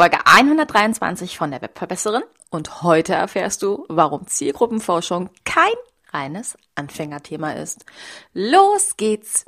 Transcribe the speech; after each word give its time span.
Folge 0.00 0.18
123 0.26 1.36
von 1.36 1.50
der 1.50 1.60
Webverbesserin 1.60 2.22
und 2.50 2.84
heute 2.84 3.14
erfährst 3.14 3.64
du, 3.64 3.84
warum 3.88 4.28
Zielgruppenforschung 4.28 5.28
kein 5.44 5.72
reines 6.12 6.56
Anfängerthema 6.76 7.54
ist. 7.54 7.84
Los 8.32 8.96
geht's! 8.96 9.44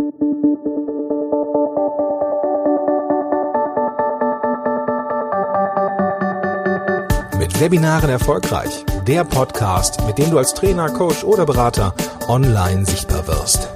Mit 7.38 7.60
Webinaren 7.60 8.10
erfolgreich. 8.10 8.84
Der 9.06 9.22
Podcast, 9.22 10.04
mit 10.04 10.18
dem 10.18 10.32
du 10.32 10.38
als 10.38 10.52
Trainer, 10.54 10.90
Coach 10.90 11.22
oder 11.22 11.46
Berater 11.46 11.94
online 12.26 12.84
sichtbar 12.84 13.24
wirst. 13.28 13.68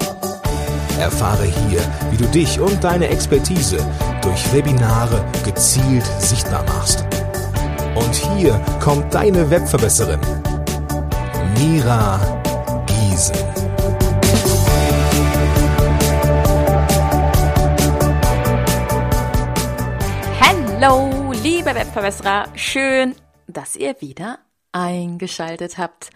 Erfahre 0.98 1.45
hier, 1.45 1.82
wie 2.11 2.16
du 2.16 2.27
dich 2.27 2.59
und 2.59 2.82
deine 2.82 3.11
Expertise 3.11 3.79
durch 4.25 4.52
Webinare 4.54 5.22
gezielt 5.45 6.06
sichtbar 6.18 6.64
machst. 6.64 7.04
Und 7.95 8.14
hier 8.14 8.59
kommt 8.83 9.12
deine 9.14 9.50
Webverbesserin, 9.50 10.20
Mira 11.59 12.19
Giesen. 12.87 13.37
Hallo, 20.41 21.33
liebe 21.42 21.75
Webverbesserer, 21.75 22.47
schön, 22.55 23.14
dass 23.47 23.77
ihr 23.77 24.00
wieder 24.00 24.38
eingeschaltet 24.72 25.77
habt. 25.77 26.11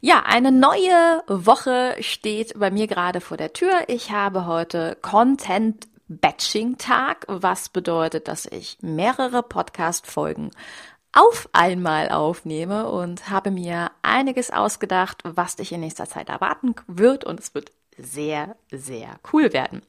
Ja, 0.00 0.22
eine 0.24 0.52
neue 0.52 1.22
Woche 1.26 1.96
steht 2.00 2.58
bei 2.58 2.70
mir 2.70 2.86
gerade 2.86 3.20
vor 3.20 3.36
der 3.36 3.52
Tür. 3.52 3.72
Ich 3.88 4.12
habe 4.12 4.46
heute 4.46 4.96
Content 5.02 5.89
Batching 6.10 6.76
Tag, 6.76 7.24
was 7.28 7.68
bedeutet, 7.68 8.26
dass 8.26 8.44
ich 8.44 8.78
mehrere 8.80 9.44
Podcast 9.44 10.08
Folgen 10.08 10.50
auf 11.12 11.48
einmal 11.52 12.08
aufnehme 12.08 12.90
und 12.90 13.30
habe 13.30 13.52
mir 13.52 13.92
einiges 14.02 14.50
ausgedacht, 14.50 15.22
was 15.22 15.54
dich 15.54 15.70
in 15.70 15.78
nächster 15.80 16.06
Zeit 16.06 16.28
erwarten 16.28 16.74
wird 16.88 17.24
und 17.24 17.38
es 17.38 17.54
wird 17.54 17.70
sehr, 17.96 18.56
sehr 18.72 19.20
cool 19.32 19.52
werden. 19.52 19.82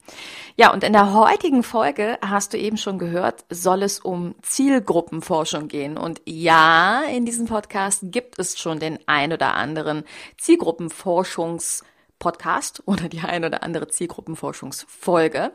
Ja, 0.54 0.72
und 0.72 0.84
in 0.84 0.92
der 0.92 1.12
heutigen 1.12 1.64
Folge 1.64 2.20
hast 2.24 2.52
du 2.52 2.58
eben 2.58 2.76
schon 2.76 3.00
gehört, 3.00 3.44
soll 3.50 3.82
es 3.82 3.98
um 3.98 4.36
Zielgruppenforschung 4.42 5.66
gehen. 5.66 5.96
Und 5.96 6.22
ja, 6.24 7.02
in 7.02 7.26
diesem 7.26 7.46
Podcast 7.46 8.02
gibt 8.04 8.38
es 8.38 8.60
schon 8.60 8.78
den 8.78 9.00
ein 9.06 9.32
oder 9.32 9.54
anderen 9.54 10.04
Zielgruppenforschungspodcast 10.38 12.84
oder 12.86 13.08
die 13.08 13.22
ein 13.22 13.44
oder 13.44 13.64
andere 13.64 13.88
Zielgruppenforschungsfolge. 13.88 15.50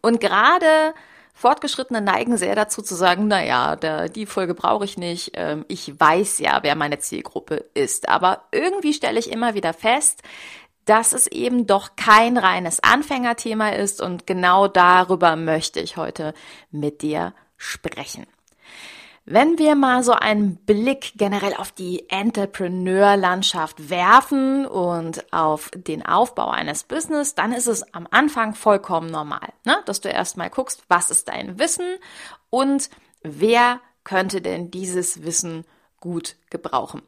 Und 0.00 0.20
gerade 0.20 0.94
Fortgeschrittene 1.34 2.00
neigen 2.00 2.36
sehr 2.36 2.56
dazu 2.56 2.82
zu 2.82 2.94
sagen, 2.94 3.28
na 3.28 3.44
ja, 3.44 3.76
die 4.08 4.26
Folge 4.26 4.54
brauche 4.54 4.84
ich 4.84 4.96
nicht. 4.98 5.32
Ähm, 5.34 5.64
ich 5.68 5.98
weiß 5.98 6.40
ja, 6.40 6.58
wer 6.62 6.74
meine 6.74 6.98
Zielgruppe 6.98 7.64
ist. 7.74 8.08
Aber 8.08 8.42
irgendwie 8.50 8.92
stelle 8.92 9.20
ich 9.20 9.30
immer 9.30 9.54
wieder 9.54 9.72
fest, 9.72 10.22
dass 10.84 11.12
es 11.12 11.26
eben 11.26 11.66
doch 11.66 11.96
kein 11.96 12.38
reines 12.38 12.82
Anfängerthema 12.82 13.68
ist 13.70 14.00
und 14.00 14.26
genau 14.26 14.68
darüber 14.68 15.36
möchte 15.36 15.80
ich 15.80 15.96
heute 15.96 16.32
mit 16.70 17.02
dir 17.02 17.34
sprechen. 17.56 18.26
Wenn 19.30 19.58
wir 19.58 19.74
mal 19.74 20.02
so 20.02 20.12
einen 20.12 20.56
Blick 20.56 21.12
generell 21.16 21.52
auf 21.52 21.70
die 21.70 22.08
Entrepreneur-Landschaft 22.08 23.90
werfen 23.90 24.64
und 24.64 25.30
auf 25.34 25.70
den 25.74 26.02
Aufbau 26.06 26.48
eines 26.48 26.82
Business, 26.84 27.34
dann 27.34 27.52
ist 27.52 27.66
es 27.66 27.92
am 27.92 28.08
Anfang 28.10 28.54
vollkommen 28.54 29.10
normal, 29.10 29.52
ne? 29.66 29.76
dass 29.84 30.00
du 30.00 30.08
erstmal 30.08 30.48
guckst, 30.48 30.82
was 30.88 31.10
ist 31.10 31.28
dein 31.28 31.58
Wissen 31.58 31.84
und 32.48 32.88
wer 33.20 33.82
könnte 34.02 34.40
denn 34.40 34.70
dieses 34.70 35.22
Wissen 35.22 35.66
gut 36.00 36.36
gebrauchen. 36.48 37.02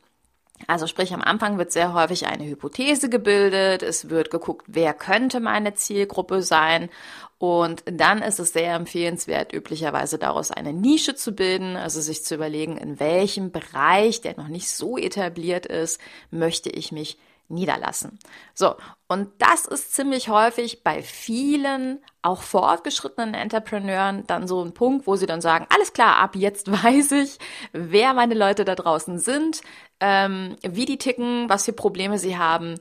Also 0.67 0.87
sprich, 0.87 1.13
am 1.13 1.23
Anfang 1.23 1.59
wird 1.59 1.73
sehr 1.73 1.95
häufig 1.95 2.27
eine 2.27 2.47
Hypothese 2.47 3.09
gebildet, 3.09 3.83
es 3.83 4.11
wird 4.11 4.31
geguckt, 4.31 4.67
wer 4.69 4.95
könnte 4.95 5.41
meine 5.41 5.75
Zielgruppe 5.75 6.43
sein. 6.43 6.91
Und 7.39 7.83
dann 7.87 8.21
ist 8.21 8.39
es 8.39 8.53
sehr 8.53 8.75
empfehlenswert, 8.75 9.55
üblicherweise 9.55 10.19
daraus 10.19 10.51
eine 10.51 10.75
Nische 10.75 11.15
zu 11.15 11.33
bilden, 11.33 11.77
also 11.77 12.01
sich 12.01 12.23
zu 12.23 12.35
überlegen, 12.35 12.77
in 12.77 13.01
welchem 13.01 13.51
Bereich, 13.51 14.21
der 14.21 14.37
noch 14.37 14.49
nicht 14.49 14.71
so 14.71 14.99
etabliert 14.99 15.65
ist, 15.65 16.01
möchte 16.31 16.69
ich 16.69 16.93
mich 16.93 17.17
niederlassen. 17.51 18.19
So, 18.55 18.77
und 19.09 19.31
das 19.39 19.67
ist 19.67 19.95
ziemlich 19.95 20.29
häufig 20.29 20.83
bei 20.83 21.03
vielen, 21.03 22.03
auch 22.23 22.43
fortgeschrittenen 22.43 23.35
Entrepreneuren 23.35 24.27
dann 24.27 24.47
so 24.47 24.63
ein 24.65 24.73
Punkt, 24.73 25.07
wo 25.07 25.17
sie 25.17 25.27
dann 25.27 25.41
sagen, 25.41 25.67
alles 25.69 25.93
klar, 25.93 26.17
ab 26.17 26.37
jetzt 26.37 26.71
weiß 26.85 27.13
ich, 27.13 27.39
wer 27.73 28.15
meine 28.15 28.35
Leute 28.35 28.65
da 28.65 28.75
draußen 28.75 29.19
sind, 29.19 29.63
ähm, 30.01 30.57
wie 30.63 30.87
die 30.87 30.99
ticken, 30.99 31.49
was 31.49 31.65
für 31.65 31.73
Probleme 31.73 32.19
sie 32.19 32.39
haben, 32.39 32.77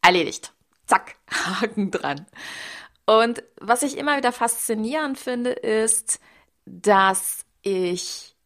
erledigt. 0.00 0.52
Zack, 0.86 1.16
Haken 1.30 1.90
dran. 1.90 2.26
Und 3.04 3.42
was 3.60 3.82
ich 3.82 3.98
immer 3.98 4.16
wieder 4.16 4.32
faszinierend 4.32 5.18
finde, 5.18 5.50
ist, 5.50 6.20
dass 6.64 7.44
ich 7.62 8.36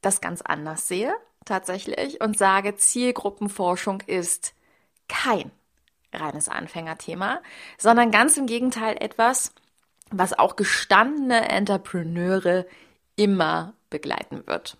das 0.00 0.20
ganz 0.20 0.42
anders 0.42 0.88
sehe, 0.88 1.14
tatsächlich, 1.44 2.20
und 2.20 2.36
sage, 2.36 2.76
Zielgruppenforschung 2.76 4.02
ist 4.06 4.55
kein 5.08 5.50
reines 6.12 6.48
Anfängerthema, 6.48 7.40
sondern 7.78 8.10
ganz 8.10 8.36
im 8.36 8.46
Gegenteil 8.46 8.96
etwas, 9.00 9.52
was 10.10 10.38
auch 10.38 10.56
gestandene 10.56 11.48
Entrepreneure 11.48 12.66
immer 13.16 13.74
begleiten 13.90 14.46
wird. 14.46 14.76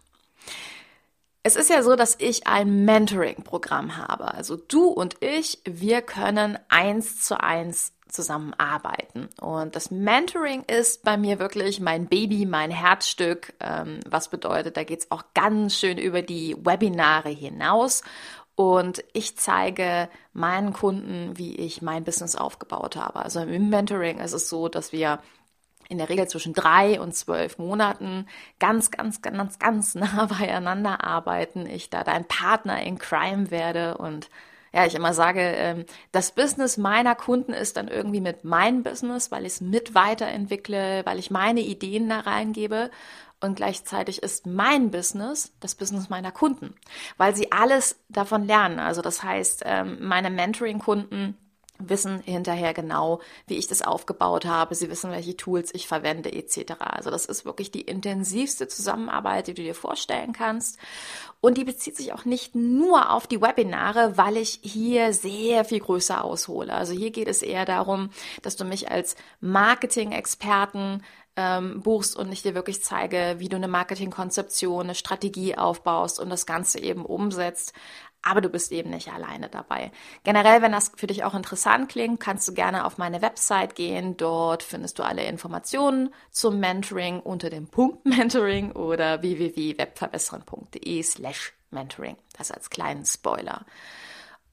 Es 1.43 1.57
ist 1.57 1.71
ja 1.71 1.83
so, 1.83 1.95
dass 1.95 2.17
ich 2.19 2.47
ein 2.47 2.85
Mentoring-Programm 2.85 3.97
habe. 3.97 4.35
Also 4.35 4.57
du 4.57 4.89
und 4.89 5.17
ich, 5.23 5.61
wir 5.65 6.03
können 6.03 6.59
eins 6.69 7.23
zu 7.23 7.41
eins 7.41 7.93
zusammenarbeiten. 8.09 9.29
Und 9.41 9.77
das 9.77 9.91
Mentoring 9.91 10.63
ist 10.65 11.05
bei 11.05 11.17
mir 11.17 11.39
wirklich 11.39 11.81
mein 11.81 12.07
Baby, 12.07 12.47
mein 12.47 12.71
Herzstück, 12.71 13.53
ähm, 13.61 14.01
was 14.09 14.29
bedeutet, 14.29 14.77
da 14.77 14.85
geht's 14.85 15.11
auch 15.11 15.23
ganz 15.35 15.77
schön 15.77 15.99
über 15.99 16.23
die 16.23 16.57
Webinare 16.59 17.31
hinaus. 17.31 18.03
Und 18.57 19.05
ich 19.13 19.37
zeige 19.37 20.09
meinen 20.33 20.73
Kunden, 20.73 21.37
wie 21.37 21.55
ich 21.57 21.83
mein 21.83 22.05
Business 22.05 22.37
aufgebaut 22.37 22.97
habe. 22.97 23.21
Also 23.21 23.41
im 23.41 23.69
Mentoring 23.69 24.19
ist 24.19 24.33
es 24.33 24.49
so, 24.49 24.69
dass 24.69 24.93
wir 24.93 25.21
in 25.89 25.99
der 25.99 26.09
Regel 26.09 26.27
zwischen 26.27 26.55
drei 26.55 26.99
und 26.99 27.15
zwölf 27.15 27.59
Monaten 27.59 28.27
ganz, 28.59 28.91
ganz, 28.91 29.23
ganz, 29.23 29.59
ganz 29.59 29.95
nah 29.95 30.27
beieinander 30.27 31.05
arbeiten. 31.05 31.67
Ich 31.67 31.91
da 31.91 32.03
dein 32.03 32.27
Partner 32.27 32.83
in 32.83 32.99
Crime 32.99 33.51
werde 33.51 33.99
und 33.99 34.31
ja, 34.77 34.85
ich 34.85 34.95
immer 34.95 35.15
sage, 35.15 35.41
ähm, 35.41 35.87
das 36.13 36.33
Business 36.33 36.77
meiner 36.77 37.15
Kunden 37.15 37.55
ist 37.55 37.79
dann 37.79 37.89
irgendwie 37.89 38.21
mit 38.21 38.45
meinem 38.45 38.83
Business, 38.83 39.31
weil 39.31 39.47
ich 39.47 39.55
es 39.55 39.61
mit 39.63 39.95
weiterentwickle, 39.95 41.01
weil 41.07 41.19
ich 41.19 41.31
meine 41.31 41.61
Ideen 41.61 42.11
da 42.11 42.21
reingebe 42.21 42.91
und 43.41 43.55
gleichzeitig 43.55 44.23
ist 44.23 44.45
mein 44.45 44.91
Business 44.91 45.55
das 45.61 45.77
Business 45.77 46.11
meiner 46.11 46.31
Kunden, 46.31 46.75
weil 47.17 47.35
sie 47.35 47.53
alles 47.53 47.99
davon 48.11 48.45
lernen. 48.45 48.79
Also 48.79 49.01
das 49.01 49.23
heißt, 49.23 49.63
ähm, 49.65 49.97
meine 50.03 50.29
Mentoring-Kunden 50.29 51.39
wissen 51.79 52.21
hinterher 52.21 52.75
genau, 52.75 53.21
wie 53.47 53.57
ich 53.57 53.67
das 53.67 53.83
aufgebaut 53.83 54.45
habe. 54.45 54.75
Sie 54.75 54.91
wissen, 54.91 55.11
welche 55.11 55.37
Tools 55.37 55.75
ich 55.75 55.87
verwende 55.87 56.33
etc. 56.33 56.75
Also 56.81 57.11
das 57.11 57.27
ist 57.27 57.45
wirklich 57.45 57.71
die 57.71 57.83
intensivste 57.83 58.69
Zusammenarbeit, 58.69 59.47
die 59.47 59.55
du 59.55 59.63
dir 59.63 59.75
vorstellen 59.75 60.33
kannst. 60.33 60.79
Und 61.41 61.59
die 61.59 61.65
bezieht 61.65 61.97
sich 61.97 62.13
auch 62.13 62.25
nicht 62.25 62.55
nur 62.55 63.11
auf 63.11 63.27
die 63.27 63.41
Webinare, 63.41 64.17
weil 64.17 64.37
ich 64.37 64.61
hier 64.63 65.13
sehr 65.13 65.65
viel 65.65 65.81
größer 65.81 66.25
aushole. 66.25 66.73
Also 66.73 66.93
hier 66.93 67.11
geht 67.11 67.29
es 67.29 67.43
eher 67.43 67.65
darum, 67.65 68.11
dass 68.43 68.57
du 68.57 68.65
mich 68.65 68.91
als 68.91 69.17
Marketing-Experten 69.41 71.03
ähm, 71.37 71.83
buchst 71.83 72.17
und 72.17 72.33
ich 72.33 72.43
dir 72.43 72.55
wirklich 72.55 72.83
zeige, 72.83 73.37
wie 73.39 73.49
du 73.49 73.57
eine 73.57 73.69
Marketingkonzeption, 73.69 74.85
eine 74.85 74.95
Strategie 74.95 75.57
aufbaust 75.57 76.19
und 76.19 76.31
das 76.31 76.47
Ganze 76.47 76.81
eben 76.81 77.05
umsetzt. 77.05 77.75
Aber 78.29 78.41
du 78.41 78.49
bist 78.49 78.73
eben 78.73 78.91
nicht 78.91 79.13
alleine 79.13 79.49
dabei. 79.49 79.93
Generell, 80.25 80.61
wenn 80.61 80.73
das 80.73 80.91
für 80.97 81.07
dich 81.07 81.23
auch 81.23 81.35
interessant 81.35 81.89
klingt, 81.89 82.19
kannst 82.19 82.49
du 82.49 82.55
gerne 82.55 82.85
auf 82.85 82.99
meine 82.99 83.23
Website 83.23 83.77
gehen. 83.77 84.17
Dort 84.17 84.65
findest 84.65 84.99
du 84.99 85.05
alle 85.05 85.25
Informationen 85.25 86.13
zum 86.33 86.59
Mentoring 86.59 87.21
unter 87.21 87.51
dem 87.51 87.69
Punkt 87.69 88.05
Mentoring 88.05 88.73
oder 88.73 89.23
www.webverbessern.de 89.23 91.03
slash 91.05 91.53
Mentoring. 91.71 92.17
Das 92.37 92.51
als 92.51 92.69
kleinen 92.69 93.05
Spoiler. 93.05 93.65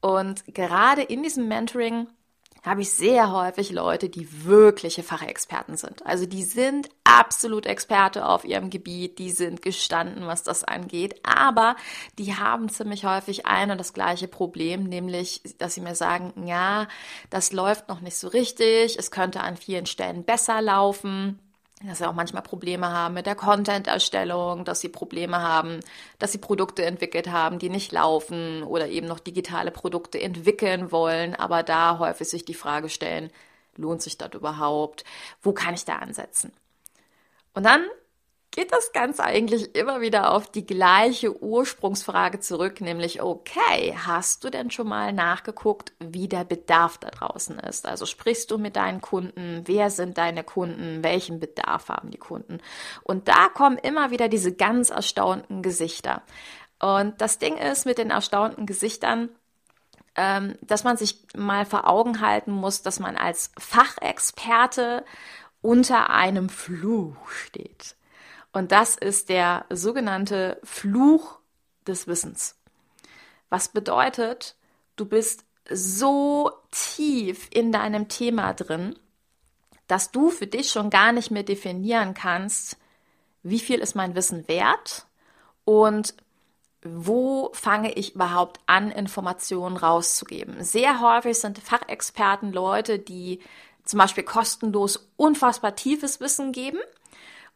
Und 0.00 0.44
gerade 0.54 1.02
in 1.02 1.24
diesem 1.24 1.48
Mentoring 1.48 2.06
habe 2.64 2.80
ich 2.80 2.90
sehr 2.90 3.30
häufig 3.30 3.70
Leute, 3.70 4.08
die 4.08 4.44
wirkliche 4.44 5.02
Fachexperten 5.02 5.76
sind. 5.76 6.04
Also 6.06 6.24
die 6.24 6.42
sind 6.42 6.88
absolut 7.04 7.66
Experte 7.66 8.26
auf 8.26 8.44
ihrem 8.44 8.70
Gebiet, 8.70 9.18
die 9.18 9.30
sind 9.30 9.62
gestanden, 9.62 10.26
was 10.26 10.42
das 10.42 10.64
angeht, 10.64 11.20
aber 11.22 11.76
die 12.18 12.34
haben 12.36 12.68
ziemlich 12.68 13.04
häufig 13.04 13.46
ein 13.46 13.70
und 13.70 13.78
das 13.78 13.92
gleiche 13.92 14.26
Problem, 14.26 14.84
nämlich, 14.84 15.42
dass 15.58 15.74
sie 15.74 15.82
mir 15.82 15.94
sagen, 15.94 16.46
ja, 16.46 16.88
das 17.30 17.52
läuft 17.52 17.88
noch 17.88 18.00
nicht 18.00 18.16
so 18.16 18.28
richtig, 18.28 18.98
es 18.98 19.10
könnte 19.10 19.40
an 19.40 19.56
vielen 19.56 19.86
Stellen 19.86 20.24
besser 20.24 20.60
laufen. 20.62 21.38
Dass 21.82 21.98
sie 21.98 22.08
auch 22.08 22.14
manchmal 22.14 22.42
Probleme 22.42 22.90
haben 22.90 23.14
mit 23.14 23.26
der 23.26 23.34
Content-Erstellung, 23.34 24.64
dass 24.64 24.80
sie 24.80 24.88
Probleme 24.88 25.42
haben, 25.42 25.80
dass 26.18 26.32
sie 26.32 26.38
Produkte 26.38 26.84
entwickelt 26.84 27.30
haben, 27.30 27.58
die 27.58 27.68
nicht 27.68 27.92
laufen 27.92 28.62
oder 28.62 28.88
eben 28.88 29.06
noch 29.06 29.20
digitale 29.20 29.70
Produkte 29.70 30.20
entwickeln 30.20 30.92
wollen, 30.92 31.34
aber 31.34 31.62
da 31.62 31.98
häufig 31.98 32.28
sich 32.28 32.44
die 32.44 32.54
Frage 32.54 32.88
stellen, 32.88 33.30
lohnt 33.76 34.02
sich 34.02 34.16
das 34.16 34.32
überhaupt? 34.32 35.04
Wo 35.42 35.52
kann 35.52 35.74
ich 35.74 35.84
da 35.84 35.96
ansetzen? 35.96 36.52
Und 37.54 37.64
dann 37.64 37.84
geht 38.54 38.72
das 38.72 38.92
Ganze 38.92 39.24
eigentlich 39.24 39.74
immer 39.74 40.00
wieder 40.00 40.32
auf 40.32 40.50
die 40.50 40.64
gleiche 40.64 41.42
Ursprungsfrage 41.42 42.38
zurück, 42.38 42.80
nämlich, 42.80 43.20
okay, 43.20 43.96
hast 44.06 44.44
du 44.44 44.50
denn 44.50 44.70
schon 44.70 44.88
mal 44.88 45.12
nachgeguckt, 45.12 45.92
wie 45.98 46.28
der 46.28 46.44
Bedarf 46.44 46.98
da 46.98 47.10
draußen 47.10 47.58
ist? 47.58 47.86
Also 47.86 48.06
sprichst 48.06 48.50
du 48.50 48.58
mit 48.58 48.76
deinen 48.76 49.00
Kunden? 49.00 49.62
Wer 49.64 49.90
sind 49.90 50.18
deine 50.18 50.44
Kunden? 50.44 51.02
Welchen 51.02 51.40
Bedarf 51.40 51.88
haben 51.88 52.10
die 52.10 52.18
Kunden? 52.18 52.58
Und 53.02 53.26
da 53.26 53.48
kommen 53.48 53.76
immer 53.78 54.12
wieder 54.12 54.28
diese 54.28 54.54
ganz 54.54 54.90
erstaunten 54.90 55.62
Gesichter. 55.62 56.22
Und 56.78 57.20
das 57.20 57.38
Ding 57.38 57.56
ist 57.56 57.86
mit 57.86 57.98
den 57.98 58.10
erstaunten 58.10 58.66
Gesichtern, 58.66 59.30
ähm, 60.14 60.56
dass 60.60 60.84
man 60.84 60.96
sich 60.96 61.26
mal 61.36 61.66
vor 61.66 61.88
Augen 61.88 62.20
halten 62.20 62.52
muss, 62.52 62.82
dass 62.82 63.00
man 63.00 63.16
als 63.16 63.50
Fachexperte 63.58 65.04
unter 65.60 66.10
einem 66.10 66.48
Fluch 66.48 67.28
steht. 67.28 67.96
Und 68.54 68.70
das 68.70 68.94
ist 68.94 69.28
der 69.30 69.66
sogenannte 69.68 70.60
Fluch 70.62 71.38
des 71.88 72.06
Wissens. 72.06 72.56
Was 73.50 73.68
bedeutet, 73.68 74.54
du 74.94 75.06
bist 75.06 75.44
so 75.68 76.52
tief 76.70 77.48
in 77.50 77.72
deinem 77.72 78.08
Thema 78.08 78.54
drin, 78.54 78.96
dass 79.88 80.12
du 80.12 80.30
für 80.30 80.46
dich 80.46 80.70
schon 80.70 80.88
gar 80.88 81.10
nicht 81.10 81.32
mehr 81.32 81.42
definieren 81.42 82.14
kannst, 82.14 82.76
wie 83.42 83.58
viel 83.58 83.80
ist 83.80 83.96
mein 83.96 84.14
Wissen 84.14 84.46
wert 84.46 85.06
und 85.64 86.14
wo 86.84 87.50
fange 87.54 87.92
ich 87.94 88.14
überhaupt 88.14 88.60
an, 88.66 88.92
Informationen 88.92 89.76
rauszugeben. 89.76 90.62
Sehr 90.62 91.00
häufig 91.00 91.40
sind 91.40 91.58
Fachexperten 91.58 92.52
Leute, 92.52 93.00
die 93.00 93.40
zum 93.84 93.98
Beispiel 93.98 94.24
kostenlos 94.24 95.10
unfassbar 95.16 95.74
tiefes 95.74 96.20
Wissen 96.20 96.52
geben 96.52 96.78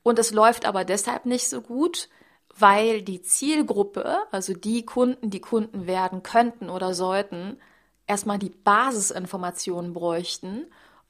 und 0.09 0.19
es 0.19 0.33
läuft 0.33 0.65
aber 0.65 0.85
deshalb 0.85 1.27
nicht 1.27 1.49
so 1.49 1.61
gut, 1.61 2.09
weil 2.57 3.03
die 3.03 3.21
Zielgruppe, 3.21 4.19
also 4.31 4.55
die 4.55 4.87
Kunden, 4.87 5.29
die 5.29 5.41
Kunden 5.41 5.87
werden 5.87 6.23
könnten 6.23 6.71
oder 6.71 6.95
sollten, 6.95 7.61
erstmal 8.07 8.39
die 8.39 8.49
Basisinformationen 8.49 9.93
bräuchten, 9.93 10.65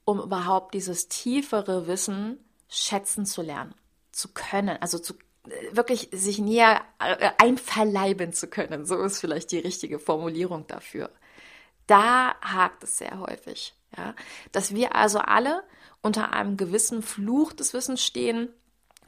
um 0.04 0.20
überhaupt 0.20 0.74
dieses 0.74 1.08
tiefere 1.08 1.86
Wissen 1.86 2.44
schätzen 2.68 3.24
zu 3.24 3.40
lernen, 3.40 3.72
zu 4.10 4.28
können, 4.34 4.76
also 4.80 4.98
zu 4.98 5.14
äh, 5.48 5.76
wirklich 5.76 6.08
sich 6.12 6.40
näher 6.40 6.80
äh, 6.98 7.30
einverleiben 7.38 8.32
zu 8.32 8.48
können. 8.48 8.84
So 8.84 9.00
ist 9.00 9.20
vielleicht 9.20 9.52
die 9.52 9.58
richtige 9.58 10.00
Formulierung 10.00 10.66
dafür. 10.66 11.10
Da 11.86 12.34
hakt 12.40 12.82
es 12.82 12.98
sehr 12.98 13.20
häufig, 13.20 13.74
ja, 13.96 14.14
dass 14.50 14.74
wir 14.74 14.96
also 14.96 15.20
alle 15.20 15.62
unter 16.02 16.32
einem 16.32 16.56
gewissen 16.56 17.02
Fluch 17.02 17.52
des 17.52 17.72
Wissens 17.72 18.02
stehen, 18.02 18.52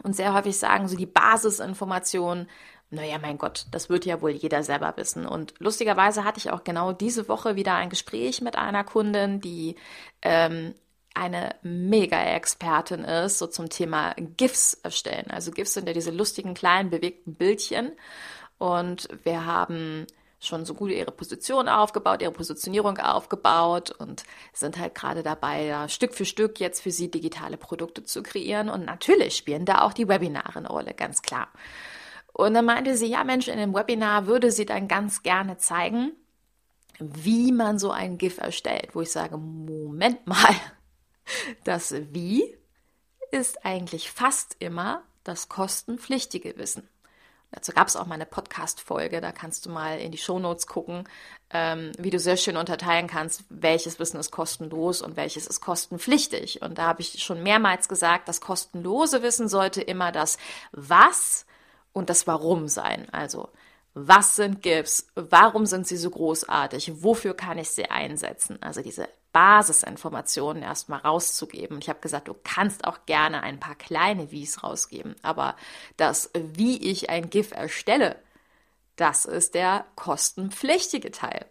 und 0.02 0.14
sehr 0.14 0.34
häufig 0.34 0.56
sagen 0.58 0.88
so 0.88 0.96
die 0.96 1.06
Basisinformationen, 1.06 2.48
naja, 2.90 3.18
mein 3.18 3.38
Gott, 3.38 3.66
das 3.70 3.88
wird 3.88 4.04
ja 4.04 4.20
wohl 4.20 4.32
jeder 4.32 4.64
selber 4.64 4.94
wissen. 4.96 5.24
Und 5.24 5.54
lustigerweise 5.58 6.24
hatte 6.24 6.38
ich 6.38 6.50
auch 6.50 6.64
genau 6.64 6.92
diese 6.92 7.28
Woche 7.28 7.54
wieder 7.54 7.74
ein 7.74 7.88
Gespräch 7.88 8.40
mit 8.40 8.56
einer 8.56 8.82
Kundin, 8.82 9.40
die 9.40 9.76
ähm, 10.22 10.74
eine 11.14 11.54
Mega-Expertin 11.62 13.04
ist, 13.04 13.38
so 13.38 13.46
zum 13.46 13.68
Thema 13.68 14.14
GIFs 14.36 14.74
erstellen. 14.74 15.30
Also 15.30 15.52
GIFs 15.52 15.74
sind 15.74 15.86
ja 15.86 15.92
diese 15.92 16.10
lustigen 16.10 16.54
kleinen 16.54 16.90
bewegten 16.90 17.34
Bildchen. 17.34 17.92
Und 18.58 19.08
wir 19.24 19.46
haben 19.46 20.06
schon 20.40 20.64
so 20.64 20.74
gut 20.74 20.90
ihre 20.90 21.12
Position 21.12 21.68
aufgebaut, 21.68 22.22
ihre 22.22 22.32
Positionierung 22.32 22.98
aufgebaut 22.98 23.90
und 23.90 24.24
sind 24.52 24.78
halt 24.78 24.94
gerade 24.94 25.22
dabei, 25.22 25.68
da 25.68 25.88
Stück 25.88 26.14
für 26.14 26.24
Stück 26.24 26.58
jetzt 26.58 26.80
für 26.80 26.90
sie 26.90 27.10
digitale 27.10 27.58
Produkte 27.58 28.04
zu 28.04 28.22
kreieren. 28.22 28.70
Und 28.70 28.86
natürlich 28.86 29.36
spielen 29.36 29.66
da 29.66 29.82
auch 29.82 29.92
die 29.92 30.08
Webinare 30.08 30.56
eine 30.56 30.68
Rolle, 30.68 30.94
ganz 30.94 31.20
klar. 31.22 31.48
Und 32.32 32.54
dann 32.54 32.64
meinte 32.64 32.96
sie, 32.96 33.06
ja 33.06 33.22
Mensch, 33.22 33.48
in 33.48 33.58
dem 33.58 33.74
Webinar 33.74 34.26
würde 34.26 34.50
sie 34.50 34.64
dann 34.64 34.88
ganz 34.88 35.22
gerne 35.22 35.58
zeigen, 35.58 36.12
wie 36.98 37.52
man 37.52 37.78
so 37.78 37.90
ein 37.90 38.18
GIF 38.18 38.38
erstellt, 38.38 38.94
wo 38.94 39.02
ich 39.02 39.10
sage, 39.10 39.36
Moment 39.36 40.26
mal, 40.26 40.54
das 41.64 41.94
Wie 42.12 42.56
ist 43.30 43.64
eigentlich 43.64 44.10
fast 44.10 44.56
immer 44.58 45.02
das 45.22 45.48
kostenpflichtige 45.48 46.56
Wissen. 46.56 46.88
Dazu 47.52 47.72
gab 47.72 47.88
es 47.88 47.96
auch 47.96 48.06
mal 48.06 48.14
eine 48.14 48.26
Podcast-Folge, 48.26 49.20
da 49.20 49.32
kannst 49.32 49.66
du 49.66 49.70
mal 49.70 49.98
in 49.98 50.12
die 50.12 50.18
Shownotes 50.18 50.66
gucken, 50.66 51.08
ähm, 51.50 51.90
wie 51.98 52.10
du 52.10 52.18
sehr 52.20 52.36
schön 52.36 52.56
unterteilen 52.56 53.08
kannst, 53.08 53.42
welches 53.48 53.98
Wissen 53.98 54.20
ist 54.20 54.30
kostenlos 54.30 55.02
und 55.02 55.16
welches 55.16 55.46
ist 55.46 55.60
kostenpflichtig. 55.60 56.62
Und 56.62 56.78
da 56.78 56.84
habe 56.86 57.00
ich 57.00 57.22
schon 57.22 57.42
mehrmals 57.42 57.88
gesagt, 57.88 58.28
das 58.28 58.40
kostenlose 58.40 59.22
Wissen 59.22 59.48
sollte 59.48 59.82
immer 59.82 60.12
das 60.12 60.38
Was 60.70 61.44
und 61.92 62.08
das 62.08 62.26
Warum 62.26 62.68
sein. 62.68 63.08
Also 63.10 63.48
was 63.94 64.36
sind 64.36 64.62
GIFs? 64.62 65.08
Warum 65.14 65.66
sind 65.66 65.86
sie 65.86 65.96
so 65.96 66.10
großartig? 66.10 67.02
Wofür 67.02 67.34
kann 67.34 67.58
ich 67.58 67.70
sie 67.70 67.86
einsetzen? 67.90 68.62
Also 68.62 68.82
diese 68.82 69.08
Basisinformationen 69.32 70.62
erstmal 70.62 71.00
rauszugeben. 71.00 71.78
Ich 71.80 71.88
habe 71.88 72.00
gesagt, 72.00 72.28
du 72.28 72.34
kannst 72.44 72.84
auch 72.84 73.06
gerne 73.06 73.42
ein 73.42 73.60
paar 73.60 73.74
kleine 73.76 74.30
Wies 74.30 74.62
rausgeben, 74.62 75.14
aber 75.22 75.56
das, 75.96 76.30
wie 76.34 76.90
ich 76.90 77.10
ein 77.10 77.30
GIF 77.30 77.52
erstelle, 77.52 78.16
das 78.96 79.24
ist 79.24 79.54
der 79.54 79.86
kostenpflichtige 79.96 81.10
Teil. 81.10 81.46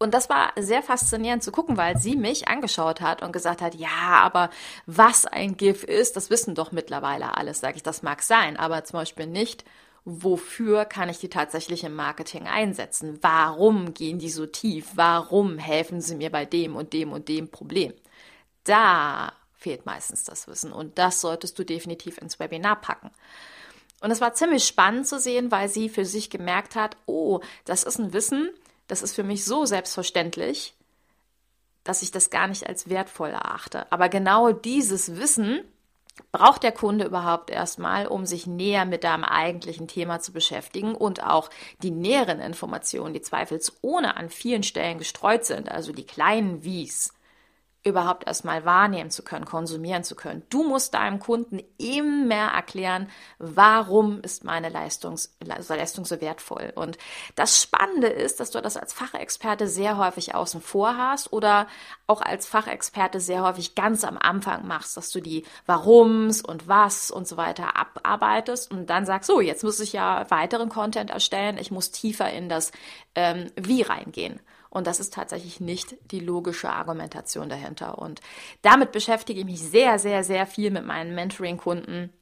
Und 0.00 0.14
das 0.14 0.28
war 0.28 0.52
sehr 0.56 0.82
faszinierend 0.82 1.42
zu 1.42 1.50
gucken, 1.50 1.76
weil 1.76 1.98
sie 1.98 2.14
mich 2.14 2.46
angeschaut 2.46 3.00
hat 3.00 3.22
und 3.22 3.32
gesagt 3.32 3.60
hat, 3.60 3.74
ja, 3.74 3.88
aber 3.88 4.50
was 4.86 5.26
ein 5.26 5.56
GIF 5.56 5.82
ist, 5.82 6.16
das 6.16 6.30
wissen 6.30 6.54
doch 6.54 6.70
mittlerweile 6.70 7.36
alles. 7.36 7.60
Sage 7.60 7.76
ich, 7.76 7.82
das 7.82 8.02
mag 8.02 8.22
sein, 8.22 8.56
aber 8.56 8.84
zum 8.84 9.00
Beispiel 9.00 9.26
nicht, 9.26 9.64
wofür 10.08 10.86
kann 10.86 11.10
ich 11.10 11.18
die 11.18 11.28
tatsächlich 11.28 11.84
im 11.84 11.94
Marketing 11.94 12.46
einsetzen? 12.46 13.18
Warum 13.20 13.92
gehen 13.92 14.18
die 14.18 14.30
so 14.30 14.46
tief? 14.46 14.92
Warum 14.94 15.58
helfen 15.58 16.00
sie 16.00 16.16
mir 16.16 16.30
bei 16.30 16.46
dem 16.46 16.76
und 16.76 16.94
dem 16.94 17.12
und 17.12 17.28
dem 17.28 17.50
Problem? 17.50 17.92
Da 18.64 19.32
fehlt 19.58 19.84
meistens 19.84 20.24
das 20.24 20.48
Wissen 20.48 20.72
und 20.72 20.98
das 20.98 21.20
solltest 21.20 21.58
du 21.58 21.64
definitiv 21.64 22.16
ins 22.18 22.38
Webinar 22.38 22.80
packen. 22.80 23.10
Und 24.00 24.10
es 24.10 24.20
war 24.20 24.32
ziemlich 24.32 24.64
spannend 24.64 25.06
zu 25.06 25.18
sehen, 25.18 25.50
weil 25.50 25.68
sie 25.68 25.88
für 25.88 26.04
sich 26.04 26.30
gemerkt 26.30 26.74
hat, 26.74 26.96
oh, 27.06 27.40
das 27.64 27.82
ist 27.82 27.98
ein 27.98 28.12
Wissen, 28.12 28.48
das 28.86 29.02
ist 29.02 29.14
für 29.14 29.24
mich 29.24 29.44
so 29.44 29.66
selbstverständlich, 29.66 30.74
dass 31.84 32.02
ich 32.02 32.12
das 32.12 32.30
gar 32.30 32.46
nicht 32.46 32.66
als 32.66 32.88
wertvoll 32.88 33.30
erachte. 33.30 33.90
Aber 33.92 34.08
genau 34.08 34.52
dieses 34.52 35.16
Wissen 35.16 35.64
braucht 36.32 36.62
der 36.62 36.72
Kunde 36.72 37.04
überhaupt 37.04 37.50
erstmal, 37.50 38.06
um 38.06 38.26
sich 38.26 38.46
näher 38.46 38.84
mit 38.84 39.04
deinem 39.04 39.24
eigentlichen 39.24 39.88
Thema 39.88 40.20
zu 40.20 40.32
beschäftigen 40.32 40.94
und 40.94 41.22
auch 41.22 41.50
die 41.82 41.90
näheren 41.90 42.40
Informationen, 42.40 43.14
die 43.14 43.22
zweifelsohne 43.22 44.16
an 44.16 44.28
vielen 44.28 44.62
Stellen 44.62 44.98
gestreut 44.98 45.44
sind, 45.44 45.70
also 45.70 45.92
die 45.92 46.06
kleinen 46.06 46.64
Wies, 46.64 47.12
überhaupt 47.84 48.26
erstmal 48.26 48.64
wahrnehmen 48.64 49.10
zu 49.10 49.22
können, 49.22 49.44
konsumieren 49.44 50.04
zu 50.04 50.14
können. 50.14 50.42
Du 50.50 50.64
musst 50.64 50.94
deinem 50.94 51.20
Kunden 51.20 51.60
immer 51.78 52.52
erklären, 52.52 53.08
warum 53.38 54.20
ist 54.20 54.44
meine 54.44 54.68
Leistung, 54.68 55.18
Leistung 55.40 56.04
so 56.04 56.20
wertvoll. 56.20 56.72
Und 56.74 56.98
das 57.36 57.62
Spannende 57.62 58.08
ist, 58.08 58.40
dass 58.40 58.50
du 58.50 58.60
das 58.60 58.76
als 58.76 58.92
Fachexperte 58.92 59.68
sehr 59.68 59.96
häufig 59.96 60.34
außen 60.34 60.60
vor 60.60 60.96
hast 60.96 61.32
oder 61.32 61.68
auch 62.06 62.20
als 62.20 62.46
Fachexperte 62.46 63.20
sehr 63.20 63.42
häufig 63.42 63.74
ganz 63.74 64.04
am 64.04 64.18
Anfang 64.18 64.66
machst, 64.66 64.96
dass 64.96 65.10
du 65.10 65.20
die 65.20 65.44
Warums 65.66 66.42
und 66.42 66.68
was 66.68 67.10
und 67.10 67.28
so 67.28 67.36
weiter 67.36 67.76
abarbeitest 67.76 68.70
und 68.70 68.90
dann 68.90 69.06
sagst, 69.06 69.28
so, 69.28 69.40
jetzt 69.40 69.62
muss 69.62 69.80
ich 69.80 69.92
ja 69.92 70.28
weiteren 70.30 70.68
Content 70.68 71.10
erstellen, 71.10 71.58
ich 71.58 71.70
muss 71.70 71.90
tiefer 71.90 72.30
in 72.30 72.48
das 72.48 72.72
ähm, 73.14 73.50
Wie 73.56 73.82
reingehen. 73.82 74.40
Und 74.70 74.86
das 74.86 75.00
ist 75.00 75.14
tatsächlich 75.14 75.60
nicht 75.60 75.96
die 76.10 76.20
logische 76.20 76.70
Argumentation 76.70 77.48
dahinter. 77.48 77.98
Und 77.98 78.20
damit 78.62 78.92
beschäftige 78.92 79.40
ich 79.40 79.46
mich 79.46 79.60
sehr, 79.60 79.98
sehr, 79.98 80.24
sehr 80.24 80.46
viel 80.46 80.70
mit 80.70 80.84
meinen 80.84 81.14
Mentoring-Kunden 81.14 82.12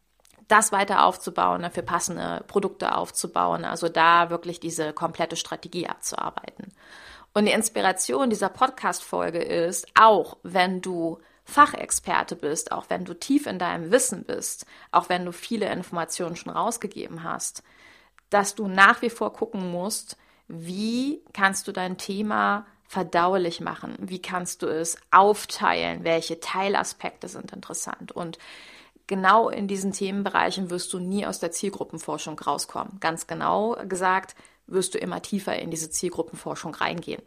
das 0.49 0.71
weiter 0.71 1.05
aufzubauen, 1.05 1.63
dafür 1.63 1.83
passende 1.83 2.45
Produkte 2.47 2.95
aufzubauen, 2.95 3.65
also 3.65 3.89
da 3.89 4.31
wirklich 4.31 4.61
diese 4.61 4.93
komplette 4.93 5.37
Strategie 5.37 5.89
abzuarbeiten. 5.89 6.73
Und 7.35 7.47
die 7.47 7.53
Inspiration 7.53 8.31
dieser 8.31 8.49
Podcast-Folge 8.49 9.43
ist, 9.43 9.87
auch 9.99 10.37
wenn 10.43 10.81
du 10.81 11.19
Fachexperte 11.45 12.35
bist, 12.35 12.73
auch 12.73 12.87
wenn 12.89 13.05
du 13.05 13.15
tief 13.15 13.47
in 13.47 13.59
deinem 13.59 13.91
Wissen 13.91 14.25
bist, 14.25 14.67
auch 14.91 15.09
wenn 15.09 15.25
du 15.25 15.33
viele 15.33 15.71
Informationen 15.71 16.37
schon 16.37 16.53
rausgegeben 16.53 17.23
hast, 17.23 17.63
dass 18.31 18.55
du 18.55 18.69
nach 18.69 19.03
wie 19.03 19.11
vor 19.11 19.33
gucken 19.33 19.71
musst, 19.71 20.17
wie 20.49 21.23
kannst 21.33 21.69
du 21.69 21.73
dein 21.73 21.99
Thema 21.99 22.67
verdaulich 22.87 23.61
machen? 23.61 23.97
Wie 23.99 24.23
kannst 24.23 24.63
du 24.63 24.67
es 24.67 24.97
aufteilen? 25.11 26.05
Welche 26.05 26.41
Teilaspekte 26.41 27.29
sind 27.29 27.53
interessant? 27.53 28.13
Und 28.13 28.39
genau 29.07 29.49
in 29.49 29.69
diesen 29.69 29.93
Themenbereichen 29.93 30.71
wirst 30.71 30.93
du 30.93 30.99
nie 30.99 31.27
aus 31.27 31.41
der 31.41 31.53
Zielgruppenforschung 31.53 32.39
rauskommen. 32.39 32.99
Ganz 33.01 33.27
genau 33.27 33.77
gesagt, 33.89 34.37
wirst 34.67 34.95
du 34.95 34.99
immer 34.99 35.23
tiefer 35.23 35.57
in 35.59 35.71
diese 35.71 35.91
Zielgruppenforschung 35.91 36.75
reingehen. 36.75 37.23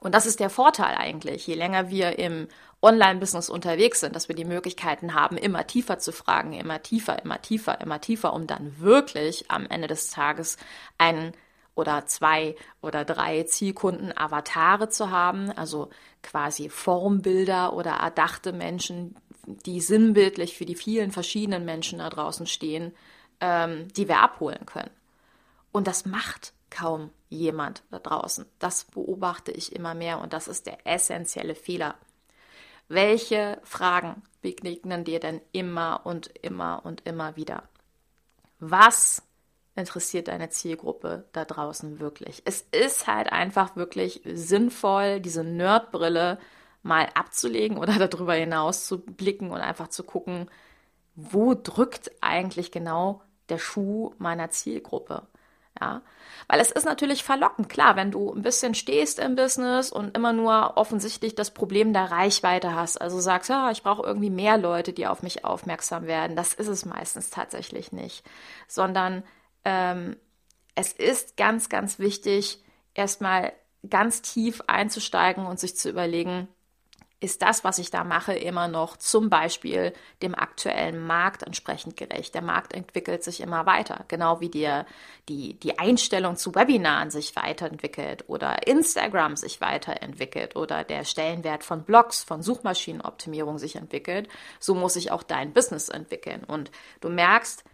Und 0.00 0.14
das 0.14 0.26
ist 0.26 0.38
der 0.38 0.50
Vorteil 0.50 0.96
eigentlich, 0.96 1.46
je 1.46 1.54
länger 1.54 1.88
wir 1.88 2.18
im 2.18 2.48
Online-Business 2.82 3.48
unterwegs 3.48 4.00
sind, 4.00 4.14
dass 4.14 4.28
wir 4.28 4.36
die 4.36 4.44
Möglichkeiten 4.44 5.14
haben, 5.14 5.38
immer 5.38 5.66
tiefer 5.66 5.98
zu 5.98 6.12
fragen, 6.12 6.52
immer 6.52 6.82
tiefer, 6.82 7.22
immer 7.24 7.40
tiefer, 7.40 7.80
immer 7.80 8.00
tiefer, 8.02 8.34
um 8.34 8.46
dann 8.46 8.78
wirklich 8.78 9.50
am 9.50 9.66
Ende 9.66 9.88
des 9.88 10.10
Tages 10.10 10.58
einen 10.98 11.32
oder 11.74 12.06
zwei 12.06 12.54
oder 12.80 13.04
drei 13.04 13.42
Zielkunden 13.44 14.16
Avatare 14.16 14.88
zu 14.88 15.10
haben, 15.10 15.50
also 15.52 15.90
quasi 16.22 16.68
Formbilder 16.68 17.72
oder 17.72 17.92
erdachte 17.92 18.52
Menschen, 18.52 19.16
die 19.46 19.80
sinnbildlich 19.80 20.56
für 20.56 20.64
die 20.64 20.76
vielen 20.76 21.10
verschiedenen 21.10 21.64
Menschen 21.64 21.98
da 21.98 22.08
draußen 22.08 22.46
stehen, 22.46 22.94
ähm, 23.40 23.88
die 23.94 24.08
wir 24.08 24.20
abholen 24.20 24.66
können. 24.66 24.90
Und 25.72 25.86
das 25.86 26.06
macht 26.06 26.52
kaum 26.70 27.10
jemand 27.28 27.82
da 27.90 27.98
draußen. 27.98 28.46
Das 28.58 28.84
beobachte 28.84 29.52
ich 29.52 29.74
immer 29.74 29.94
mehr 29.94 30.20
und 30.20 30.32
das 30.32 30.48
ist 30.48 30.66
der 30.66 30.86
essentielle 30.86 31.54
Fehler. 31.54 31.96
Welche 32.88 33.60
Fragen 33.64 34.22
begegnen 34.42 35.04
dir 35.04 35.20
denn 35.20 35.40
immer 35.52 36.02
und 36.04 36.26
immer 36.42 36.84
und 36.84 37.06
immer 37.06 37.36
wieder? 37.36 37.64
Was 38.60 39.22
interessiert 39.76 40.28
deine 40.28 40.50
Zielgruppe 40.50 41.24
da 41.32 41.44
draußen 41.44 42.00
wirklich? 42.00 42.42
Es 42.44 42.62
ist 42.70 43.06
halt 43.06 43.32
einfach 43.32 43.76
wirklich 43.76 44.22
sinnvoll, 44.24 45.20
diese 45.20 45.44
Nerdbrille 45.44 46.38
mal 46.82 47.08
abzulegen 47.14 47.78
oder 47.78 47.94
darüber 48.08 48.34
hinaus 48.34 48.86
zu 48.86 49.00
blicken 49.00 49.50
und 49.50 49.60
einfach 49.60 49.88
zu 49.88 50.04
gucken, 50.04 50.50
wo 51.16 51.54
drückt 51.54 52.10
eigentlich 52.20 52.70
genau 52.70 53.22
der 53.48 53.58
Schuh 53.58 54.14
meiner 54.18 54.50
Zielgruppe? 54.50 55.26
Ja, 55.80 56.02
weil 56.46 56.60
es 56.60 56.70
ist 56.70 56.84
natürlich 56.84 57.24
verlockend, 57.24 57.68
klar, 57.68 57.96
wenn 57.96 58.12
du 58.12 58.32
ein 58.32 58.42
bisschen 58.42 58.74
stehst 58.74 59.18
im 59.18 59.34
Business 59.34 59.90
und 59.90 60.16
immer 60.16 60.32
nur 60.32 60.76
offensichtlich 60.76 61.34
das 61.34 61.50
Problem 61.50 61.92
der 61.92 62.12
Reichweite 62.12 62.76
hast, 62.76 63.00
also 63.00 63.18
sagst, 63.18 63.50
ja, 63.50 63.72
ich 63.72 63.82
brauche 63.82 64.06
irgendwie 64.06 64.30
mehr 64.30 64.56
Leute, 64.56 64.92
die 64.92 65.08
auf 65.08 65.24
mich 65.24 65.44
aufmerksam 65.44 66.06
werden. 66.06 66.36
Das 66.36 66.54
ist 66.54 66.68
es 66.68 66.84
meistens 66.84 67.30
tatsächlich 67.30 67.90
nicht, 67.90 68.24
sondern 68.68 69.24
ähm, 69.64 70.16
es 70.74 70.92
ist 70.92 71.36
ganz, 71.36 71.68
ganz 71.68 71.98
wichtig, 71.98 72.62
erstmal 72.94 73.52
ganz 73.88 74.22
tief 74.22 74.62
einzusteigen 74.66 75.46
und 75.46 75.60
sich 75.60 75.76
zu 75.76 75.90
überlegen, 75.90 76.48
ist 77.24 77.40
das, 77.40 77.64
was 77.64 77.78
ich 77.78 77.90
da 77.90 78.04
mache, 78.04 78.34
immer 78.34 78.68
noch 78.68 78.98
zum 78.98 79.30
Beispiel 79.30 79.94
dem 80.20 80.34
aktuellen 80.34 81.06
Markt 81.06 81.42
entsprechend 81.42 81.96
gerecht. 81.96 82.34
Der 82.34 82.42
Markt 82.42 82.74
entwickelt 82.74 83.24
sich 83.24 83.40
immer 83.40 83.64
weiter, 83.64 84.04
genau 84.08 84.40
wie 84.40 84.50
dir 84.50 84.84
die, 85.30 85.58
die 85.58 85.78
Einstellung 85.78 86.36
zu 86.36 86.54
Webinaren 86.54 87.10
sich 87.10 87.34
weiterentwickelt 87.34 88.28
oder 88.28 88.66
Instagram 88.66 89.36
sich 89.36 89.62
weiterentwickelt 89.62 90.54
oder 90.54 90.84
der 90.84 91.04
Stellenwert 91.04 91.64
von 91.64 91.84
Blogs, 91.84 92.22
von 92.22 92.42
Suchmaschinenoptimierung 92.42 93.58
sich 93.58 93.76
entwickelt. 93.76 94.28
So 94.60 94.74
muss 94.74 94.92
sich 94.94 95.10
auch 95.10 95.22
dein 95.22 95.54
Business 95.54 95.88
entwickeln. 95.88 96.44
Und 96.44 96.70
du 97.00 97.08
merkst, 97.08 97.64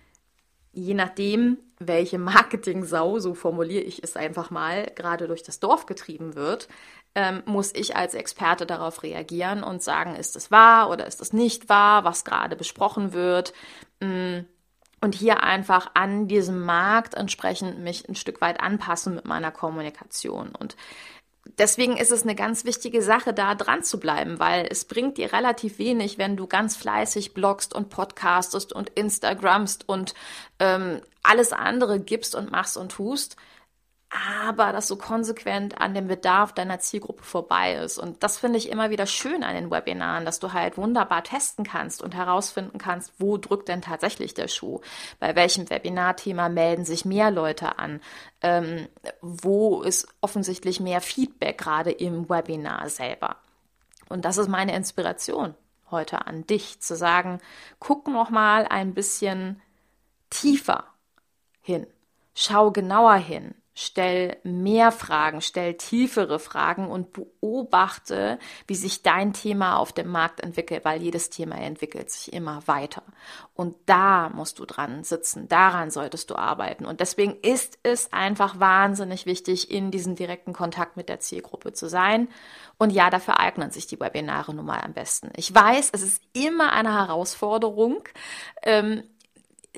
je 0.73 0.95
nachdem, 0.95 1.59
welche 1.79 2.19
Marketing-Sau, 2.19 3.19
so 3.19 3.35
formuliere 3.35 3.83
ich 3.83 4.03
es 4.03 4.17
einfach 4.17 4.51
mal, 4.51 4.91
gerade 4.95 5.27
durch 5.27 5.43
das 5.43 5.61
Dorf 5.61 5.87
getrieben 5.87 6.35
wird, 6.35 6.69
ähm, 7.15 7.43
muss 7.47 7.75
ich 7.75 7.97
als 7.97 8.15
Experte 8.15 8.67
darauf 8.67 9.03
reagieren 9.03 9.63
und 9.65 9.83
sagen, 9.83 10.15
ist 10.15 10.37
es 10.37 10.51
wahr 10.51 10.91
oder 10.91 11.07
ist 11.07 11.21
es 11.21 11.33
nicht 11.33 11.69
wahr, 11.69 12.05
was 12.05 12.25
gerade 12.25 12.55
besprochen 12.55 13.13
wird. 13.13 13.53
Mm, 14.01 14.41
und 15.01 15.15
hier 15.15 15.43
einfach 15.43 15.91
an 15.95 16.29
diesem 16.29 16.61
Markt 16.61 17.15
entsprechend 17.15 17.79
mich 17.79 18.09
ein 18.09 18.15
Stück 18.15 18.41
weit 18.43 18.61
anpassen 18.61 19.15
mit 19.15 19.25
meiner 19.25 19.51
Kommunikation. 19.51 20.51
Und 20.51 20.77
deswegen 21.59 21.97
ist 21.97 22.13
es 22.13 22.23
eine 22.23 22.35
ganz 22.35 22.65
wichtige 22.65 23.03
Sache, 23.03 23.33
da 23.33 23.55
dran 23.55 23.83
zu 23.83 24.01
bleiben, 24.01 24.39
weil 24.39 24.67
es 24.71 24.85
bringt 24.85 25.19
dir 25.19 25.33
relativ 25.33 25.79
wenig, 25.79 26.19
wenn 26.19 26.37
du 26.37 26.47
ganz 26.47 26.77
fleißig 26.77 27.35
bloggst 27.35 27.75
und 27.75 27.91
podcastest 27.91 28.73
und 28.73 28.91
Instagramst 28.91 29.89
und 29.89 30.15
ähm, 30.59 31.01
alles 31.23 31.53
andere 31.53 32.01
gibst 32.01 32.35
und 32.35 32.51
machst 32.51 32.77
und 32.77 32.93
tust 32.93 33.37
aber 34.11 34.73
das 34.73 34.89
so 34.89 34.97
konsequent 34.97 35.81
an 35.81 35.95
dem 35.95 36.09
Bedarf 36.09 36.53
deiner 36.53 36.81
Zielgruppe 36.81 37.23
vorbei 37.23 37.75
ist. 37.75 37.97
Und 37.97 38.25
das 38.25 38.39
finde 38.39 38.59
ich 38.59 38.69
immer 38.69 38.91
wieder 38.91 39.07
schön 39.07 39.45
an 39.45 39.55
den 39.55 39.71
Webinaren, 39.71 40.25
dass 40.25 40.41
du 40.41 40.53
halt 40.53 40.77
wunderbar 40.77 41.23
testen 41.23 41.65
kannst 41.65 42.03
und 42.03 42.17
herausfinden 42.17 42.79
kannst, 42.79 43.13
wo 43.19 43.37
drückt 43.37 43.69
denn 43.69 43.83
tatsächlich 43.83 44.35
der 44.35 44.49
Schuh? 44.49 44.81
Bei 45.21 45.37
welchem 45.37 45.71
Webinarthema 45.71 46.49
melden 46.49 46.85
sich 46.85 47.05
mehr 47.05 47.31
Leute 47.31 47.79
an? 47.79 48.01
Ähm, 48.43 48.89
wo 49.21 49.83
ist 49.83 50.09
offensichtlich 50.21 50.81
mehr 50.81 51.01
Feedback 51.01 51.59
gerade 51.59 51.93
im 51.93 52.29
Webinar 52.29 52.89
selber? 52.89 53.37
Und 54.09 54.25
das 54.25 54.39
ist 54.39 54.49
meine 54.49 54.75
Inspiration 54.75 55.55
heute 55.93 56.27
an 56.27 56.47
dich, 56.49 56.81
zu 56.81 56.97
sagen, 56.97 57.41
guck 57.79 58.09
noch 58.09 58.31
mal 58.31 58.67
ein 58.67 58.93
bisschen 58.93 59.63
tiefer 60.31 60.85
hin. 61.61 61.87
Schau 62.35 62.73
genauer 62.73 63.15
hin 63.15 63.55
Stell 63.83 64.37
mehr 64.43 64.93
Fragen, 64.93 65.41
stell 65.41 65.73
tiefere 65.73 66.39
Fragen 66.39 66.91
und 66.91 67.15
beobachte, 67.15 68.39
wie 68.67 68.75
sich 68.75 69.01
dein 69.01 69.33
Thema 69.33 69.79
auf 69.79 69.95
dem 69.95 70.09
Markt 70.09 70.41
entwickelt, 70.41 70.85
weil 70.85 71.01
jedes 71.01 71.31
Thema 71.31 71.57
entwickelt 71.57 72.11
sich 72.11 72.31
immer 72.35 72.61
weiter. 72.67 73.03
Und 73.55 73.75
da 73.87 74.29
musst 74.29 74.59
du 74.59 74.67
dran 74.67 75.03
sitzen, 75.03 75.49
daran 75.49 75.91
solltest 75.91 76.29
du 76.29 76.37
arbeiten. 76.37 76.85
Und 76.85 77.01
deswegen 77.01 77.39
ist 77.41 77.79
es 77.83 78.13
einfach 78.13 78.61
wahnsinnig 78.61 79.25
wichtig, 79.25 79.71
in 79.71 79.91
diesem 79.91 80.15
direkten 80.15 80.53
Kontakt 80.53 80.99
mit 80.99 81.09
der 81.09 81.21
Zielgruppe 81.21 81.73
zu 81.73 81.89
sein. 81.89 82.29
Und 82.77 82.91
ja, 82.91 83.09
dafür 83.09 83.41
eignen 83.41 83.71
sich 83.71 83.87
die 83.87 83.99
Webinare 83.99 84.55
nun 84.55 84.67
mal 84.67 84.83
am 84.83 84.93
besten. 84.93 85.31
Ich 85.37 85.55
weiß, 85.55 85.89
es 85.95 86.03
ist 86.03 86.23
immer 86.35 86.75
eine 86.75 86.93
Herausforderung. 86.93 88.05
Ähm, 88.63 89.05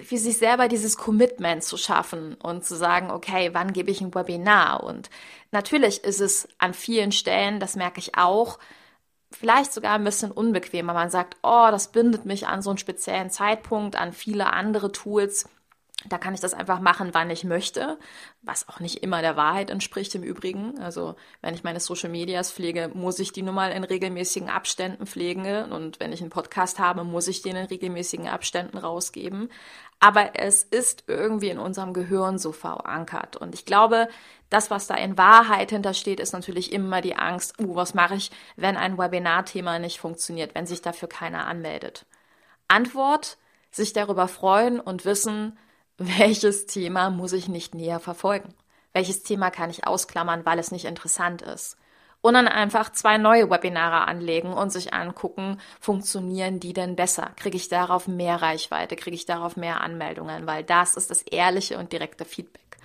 für 0.01 0.17
sich 0.17 0.39
selber 0.39 0.69
dieses 0.69 0.97
Commitment 0.97 1.63
zu 1.63 1.77
schaffen 1.77 2.35
und 2.35 2.65
zu 2.65 2.77
sagen, 2.77 3.11
okay, 3.11 3.51
wann 3.53 3.73
gebe 3.73 3.91
ich 3.91 4.01
ein 4.01 4.15
Webinar? 4.15 4.83
Und 4.83 5.11
natürlich 5.51 6.03
ist 6.05 6.21
es 6.21 6.49
an 6.59 6.75
vielen 6.75 7.13
Stellen, 7.13 7.61
das 7.61 7.77
merke 7.77 7.99
ich 7.99 8.17
auch, 8.17 8.59
vielleicht 9.31 9.73
sogar 9.73 9.95
ein 9.95 10.05
bisschen 10.05 10.31
unbequemer. 10.31 10.95
Man 10.95 11.11
sagt, 11.11 11.37
oh, 11.43 11.69
das 11.71 11.89
bindet 11.93 12.25
mich 12.25 12.47
an 12.47 12.63
so 12.63 12.71
einen 12.71 12.79
speziellen 12.79 13.31
Zeitpunkt, 13.31 13.97
an 13.97 14.13
viele 14.13 14.53
andere 14.53 14.93
Tools. 14.93 15.49
Da 16.09 16.19
kann 16.19 16.35
ich 16.35 16.41
das 16.41 16.55
einfach 16.55 16.81
machen, 16.81 17.11
wann 17.13 17.31
ich 17.31 17.45
möchte, 17.45 17.99
was 18.43 18.69
auch 18.69 18.81
nicht 18.81 19.03
immer 19.03 19.23
der 19.23 19.37
Wahrheit 19.37 19.71
entspricht 19.71 20.15
im 20.15 20.23
Übrigen. 20.23 20.81
Also 20.81 21.15
wenn 21.41 21.55
ich 21.55 21.65
meine 21.65 21.81
Social 21.81 22.11
Medias 22.11 22.51
pflege, 22.51 22.91
muss 22.93 23.19
ich 23.19 23.33
die 23.33 23.43
nun 23.43 23.55
mal 23.55 23.71
in 23.71 23.85
regelmäßigen 23.85 24.51
Abständen 24.51 25.07
pflegen. 25.07 25.71
Und 25.71 26.01
wenn 26.01 26.13
ich 26.13 26.21
einen 26.21 26.31
Podcast 26.31 26.79
habe, 26.79 27.05
muss 27.05 27.29
ich 27.29 27.43
den 27.43 27.57
in 27.57 27.67
regelmäßigen 27.67 28.29
Abständen 28.29 28.79
rausgeben. 28.79 29.49
Aber 30.01 30.31
es 30.35 30.65
ist 30.65 31.05
irgendwie 31.07 31.51
in 31.51 31.59
unserem 31.59 31.93
Gehirn 31.93 32.39
so 32.39 32.51
verankert. 32.51 33.37
Und 33.37 33.55
ich 33.55 33.65
glaube, 33.65 34.09
das, 34.51 34.69
was 34.69 34.89
da 34.89 34.97
in 34.97 35.17
Wahrheit 35.17 35.71
hintersteht, 35.71 36.19
ist 36.19 36.33
natürlich 36.33 36.73
immer 36.73 37.01
die 37.01 37.17
Angst, 37.17 37.61
uh, 37.61 37.77
was 37.77 37.95
mache 37.95 38.17
ich, 38.17 38.33
wenn 38.57 38.77
ein 38.77 38.99
Webinarthema 38.99 39.79
nicht 39.79 40.01
funktioniert, 40.01 40.57
wenn 40.57 40.67
sich 40.67 40.83
dafür 40.83 41.09
keiner 41.09 41.47
anmeldet. 41.47 42.05
Antwort, 42.67 43.39
sich 43.71 43.93
darüber 43.93 44.27
freuen 44.29 44.81
und 44.81 45.05
wissen, 45.05 45.57
welches 45.99 46.67
Thema 46.67 47.11
muss 47.11 47.33
ich 47.33 47.49
nicht 47.49 47.75
näher 47.75 48.01
verfolgen? 48.01 48.55
Welches 48.93 49.23
Thema 49.23 49.51
kann 49.51 49.71
ich 49.71 49.87
ausklammern, 49.87 50.45
weil 50.45 50.59
es 50.59 50.71
nicht 50.71 50.85
interessant 50.85 51.43
ist? 51.43 51.77
Und 52.21 52.35
dann 52.35 52.47
einfach 52.47 52.93
zwei 52.93 53.19
neue 53.19 53.51
Webinare 53.51 54.07
anlegen 54.07 54.53
und 54.53 54.71
sich 54.71 54.95
angucken, 54.95 55.59
funktionieren 55.81 56.61
die 56.61 56.73
denn 56.73 56.95
besser? 56.95 57.33
Kriege 57.37 57.57
ich 57.57 57.69
darauf 57.69 58.07
mehr 58.07 58.41
Reichweite? 58.41 58.95
Kriege 58.95 59.17
ich 59.17 59.27
darauf 59.27 59.57
mehr 59.57 59.81
Anmeldungen? 59.81 60.47
Weil 60.47 60.63
das 60.63 60.97
ist 60.97 61.11
das 61.11 61.23
ehrliche 61.23 61.79
und 61.79 61.93
direkte 61.93 62.25
Feedback. 62.25 62.79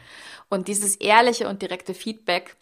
Und 0.50 0.68
dieses 0.68 0.96
ehrliche 0.96 1.48
und 1.48 1.62
direkte 1.62 1.94
Feedback 1.94 2.56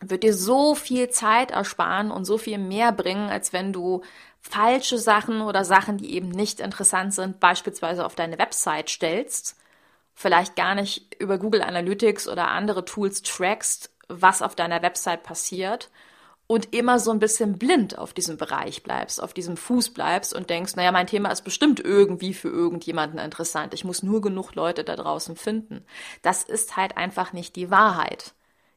wird 0.00 0.22
dir 0.22 0.34
so 0.34 0.74
viel 0.74 1.10
Zeit 1.10 1.50
ersparen 1.50 2.10
und 2.10 2.24
so 2.24 2.38
viel 2.38 2.58
mehr 2.58 2.92
bringen, 2.92 3.28
als 3.28 3.52
wenn 3.52 3.72
du 3.72 4.02
falsche 4.40 4.98
Sachen 4.98 5.42
oder 5.42 5.64
Sachen, 5.64 5.98
die 5.98 6.14
eben 6.14 6.30
nicht 6.30 6.60
interessant 6.60 7.12
sind, 7.12 7.40
beispielsweise 7.40 8.06
auf 8.06 8.14
deine 8.14 8.38
Website 8.38 8.88
stellst 8.88 9.56
vielleicht 10.16 10.56
gar 10.56 10.74
nicht 10.74 11.14
über 11.20 11.38
Google 11.38 11.62
Analytics 11.62 12.26
oder 12.26 12.48
andere 12.48 12.84
Tools 12.84 13.22
trackst, 13.22 13.92
was 14.08 14.42
auf 14.42 14.56
deiner 14.56 14.82
Website 14.82 15.22
passiert 15.22 15.90
und 16.46 16.74
immer 16.74 16.98
so 16.98 17.10
ein 17.10 17.18
bisschen 17.18 17.58
blind 17.58 17.98
auf 17.98 18.14
diesem 18.14 18.36
Bereich 18.36 18.82
bleibst, 18.82 19.22
auf 19.22 19.34
diesem 19.34 19.56
Fuß 19.56 19.90
bleibst 19.90 20.32
und 20.32 20.48
denkst, 20.48 20.76
naja, 20.76 20.90
mein 20.90 21.06
Thema 21.06 21.30
ist 21.30 21.42
bestimmt 21.42 21.80
irgendwie 21.80 22.34
für 22.34 22.48
irgendjemanden 22.48 23.18
interessant. 23.18 23.74
Ich 23.74 23.84
muss 23.84 24.02
nur 24.02 24.20
genug 24.20 24.54
Leute 24.54 24.84
da 24.84 24.96
draußen 24.96 25.36
finden. 25.36 25.84
Das 26.22 26.44
ist 26.44 26.76
halt 26.76 26.96
einfach 26.96 27.32
nicht 27.32 27.54
die 27.56 27.70
Wahrheit. 27.70 28.35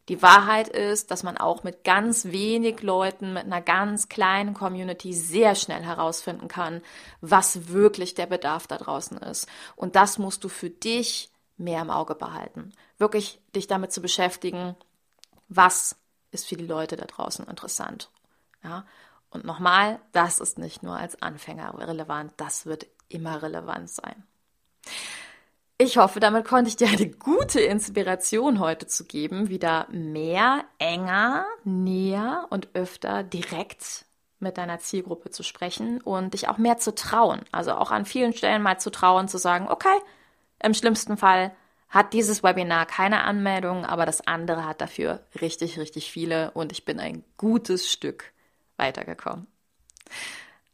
Die 0.09 0.23
Wahrheit 0.23 0.67
ist, 0.67 1.11
dass 1.11 1.21
man 1.21 1.37
auch 1.37 1.63
mit 1.63 1.83
ganz 1.83 2.25
wenig 2.25 2.81
Leuten, 2.81 3.33
mit 3.33 3.45
einer 3.45 3.61
ganz 3.61 4.09
kleinen 4.09 4.55
Community 4.55 5.13
sehr 5.13 5.53
schnell 5.53 5.83
herausfinden 5.83 6.47
kann, 6.47 6.81
was 7.21 7.69
wirklich 7.69 8.15
der 8.15 8.25
Bedarf 8.25 8.65
da 8.65 8.77
draußen 8.77 9.19
ist. 9.19 9.47
Und 9.75 9.95
das 9.95 10.17
musst 10.17 10.43
du 10.43 10.49
für 10.49 10.71
dich 10.71 11.31
mehr 11.57 11.83
im 11.83 11.91
Auge 11.91 12.15
behalten. 12.15 12.73
Wirklich 12.97 13.39
dich 13.55 13.67
damit 13.67 13.93
zu 13.93 14.01
beschäftigen, 14.01 14.75
was 15.47 15.95
ist 16.31 16.47
für 16.47 16.57
die 16.57 16.65
Leute 16.65 16.95
da 16.95 17.05
draußen 17.05 17.45
interessant. 17.45 18.09
Ja? 18.63 18.85
Und 19.29 19.45
nochmal, 19.45 19.99
das 20.11 20.39
ist 20.39 20.57
nicht 20.57 20.81
nur 20.81 20.97
als 20.97 21.21
Anfänger 21.21 21.77
relevant, 21.77 22.33
das 22.37 22.65
wird 22.65 22.87
immer 23.09 23.43
relevant 23.43 23.89
sein. 23.89 24.23
Ich 25.81 25.97
hoffe, 25.97 26.19
damit 26.19 26.43
konnte 26.43 26.67
ich 26.67 26.75
dir 26.75 26.89
eine 26.89 27.09
gute 27.09 27.61
Inspiration 27.61 28.59
heute 28.59 28.85
zu 28.85 29.05
geben, 29.05 29.47
wieder 29.47 29.87
mehr, 29.89 30.65
enger, 30.77 31.45
näher 31.63 32.47
und 32.49 32.67
öfter 32.73 33.23
direkt 33.23 34.03
mit 34.41 34.57
deiner 34.57 34.79
Zielgruppe 34.79 35.29
zu 35.29 35.41
sprechen 35.41 36.01
und 36.01 36.33
dich 36.33 36.49
auch 36.49 36.57
mehr 36.57 36.79
zu 36.79 36.93
trauen. 36.93 37.39
Also 37.53 37.71
auch 37.71 37.91
an 37.91 38.03
vielen 38.03 38.33
Stellen 38.33 38.61
mal 38.61 38.77
zu 38.77 38.89
trauen, 38.89 39.29
zu 39.29 39.37
sagen, 39.37 39.69
okay, 39.69 39.97
im 40.61 40.73
schlimmsten 40.73 41.15
Fall 41.15 41.55
hat 41.87 42.11
dieses 42.11 42.43
Webinar 42.43 42.85
keine 42.85 43.23
Anmeldung, 43.23 43.85
aber 43.85 44.05
das 44.05 44.27
andere 44.27 44.65
hat 44.65 44.81
dafür 44.81 45.21
richtig, 45.39 45.79
richtig 45.79 46.11
viele 46.11 46.51
und 46.51 46.73
ich 46.73 46.83
bin 46.83 46.99
ein 46.99 47.23
gutes 47.37 47.89
Stück 47.89 48.33
weitergekommen. 48.75 49.47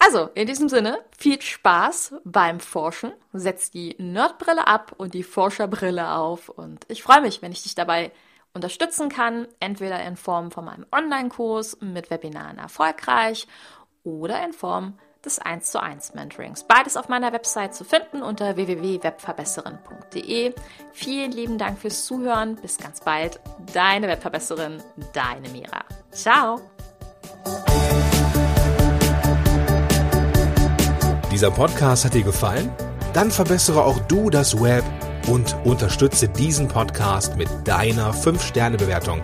Also, 0.05 0.29
in 0.35 0.45
diesem 0.45 0.69
Sinne, 0.69 0.99
viel 1.17 1.41
Spaß 1.41 2.13
beim 2.25 2.59
Forschen. 2.59 3.11
Setz 3.33 3.71
die 3.71 3.95
Nerdbrille 3.97 4.67
ab 4.67 4.93
und 4.97 5.15
die 5.15 5.23
Forscherbrille 5.23 6.11
auf. 6.11 6.49
Und 6.49 6.85
ich 6.89 7.01
freue 7.01 7.21
mich, 7.21 7.41
wenn 7.41 7.51
ich 7.51 7.63
dich 7.63 7.73
dabei 7.73 8.11
unterstützen 8.53 9.09
kann, 9.09 9.47
entweder 9.59 10.03
in 10.03 10.15
Form 10.15 10.51
von 10.51 10.65
meinem 10.65 10.85
Online-Kurs 10.91 11.79
mit 11.81 12.11
Webinaren 12.11 12.59
erfolgreich 12.59 13.47
oder 14.03 14.45
in 14.45 14.53
Form 14.53 14.99
des 15.25 15.39
1 15.39 15.71
zu 15.71 15.81
1 15.81 16.13
Mentorings. 16.13 16.65
Beides 16.65 16.97
auf 16.97 17.09
meiner 17.09 17.33
Website 17.33 17.73
zu 17.73 17.83
finden 17.83 18.21
unter 18.21 18.57
www.webverbesserin.de. 18.57 20.53
Vielen 20.93 21.31
lieben 21.31 21.57
Dank 21.57 21.79
fürs 21.79 22.05
Zuhören. 22.05 22.57
Bis 22.57 22.77
ganz 22.77 23.01
bald. 23.01 23.39
Deine 23.73 24.07
Webverbesserin, 24.07 24.83
deine 25.13 25.49
Mira. 25.49 25.83
Ciao. 26.11 26.61
Dieser 31.35 31.51
Podcast 31.51 32.05
hat 32.05 32.13
dir 32.13 32.23
gefallen? 32.23 32.69
Dann 33.11 33.29
verbessere 33.29 33.83
auch 33.83 33.99
du 34.07 34.29
das 34.29 34.57
Web 34.57 34.85
und 35.27 35.53
unterstütze 35.65 36.29
diesen 36.29 36.69
Podcast 36.69 37.35
mit 37.35 37.49
deiner 37.65 38.13
5-Sterne-Bewertung 38.13 39.19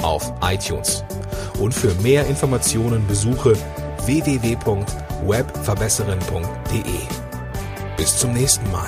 auf 0.00 0.32
iTunes. 0.42 1.02
Und 1.58 1.74
für 1.74 1.92
mehr 2.02 2.24
Informationen 2.28 3.04
besuche 3.08 3.54
www.webverbesserin.de. 4.04 7.00
Bis 7.96 8.16
zum 8.16 8.32
nächsten 8.32 8.70
Mal. 8.70 8.86